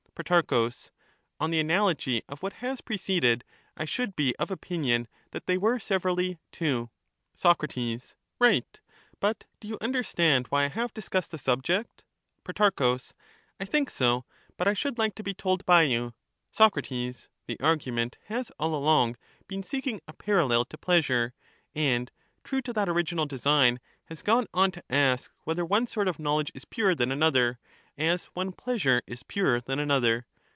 Pro, 0.23 0.61
On 1.39 1.49
the 1.49 1.59
analogy 1.59 2.21
of 2.29 2.43
what 2.43 2.53
has 2.61 2.79
preceded, 2.81 3.43
I 3.75 3.85
should 3.85 4.15
be 4.15 4.35
of 4.35 4.51
opinion 4.51 5.07
that 5.31 5.47
they 5.47 5.57
were 5.57 5.79
severally 5.79 6.37
two. 6.51 6.91
Soc, 7.33 7.65
Right; 8.37 8.79
but 9.19 9.45
do 9.59 9.67
you 9.67 9.79
understand 9.81 10.45
why 10.47 10.65
I 10.65 10.67
have 10.67 10.93
discussed 10.93 11.31
the 11.31 11.39
subject? 11.39 12.03
Pro, 12.43 12.69
I 13.59 13.65
think 13.65 13.89
so, 13.89 14.25
but 14.57 14.67
I 14.67 14.73
should 14.75 14.99
like 14.99 15.15
to 15.15 15.23
be 15.23 15.33
told 15.33 15.65
by 15.65 15.83
you. 15.83 16.13
Soc, 16.51 16.75
The 16.83 17.57
argument 17.59 18.17
has 18.25 18.51
all 18.59 18.75
along 18.75 19.15
been 19.47 19.63
seeking 19.63 20.01
a 20.07 20.13
parallel 20.13 20.65
to 20.65 20.77
pleasure, 20.77 21.33
and 21.73 22.11
true 22.43 22.61
to 22.63 22.73
that 22.73 22.89
original 22.89 23.25
design, 23.25 23.79
has 24.05 24.21
gone 24.23 24.45
on 24.53 24.69
to 24.71 24.83
ask 24.89 25.31
whether 25.45 25.63
one 25.65 25.87
sort 25.87 26.07
of 26.07 26.19
knowledge 26.19 26.51
is 26.53 26.65
purer 26.65 26.93
than 26.93 27.11
another, 27.11 27.57
as 27.97 28.25
one 28.27 28.51
pleasure 28.51 29.01
is 29.05 29.21
purer 29.23 29.59
than 29.61 29.77
another. 29.77 30.25